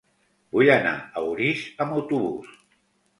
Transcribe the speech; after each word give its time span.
Vull 0.55 0.69
anar 0.75 0.93
a 1.21 1.21
Orís 1.33 1.61
amb 1.85 1.93
autobús. 1.99 2.49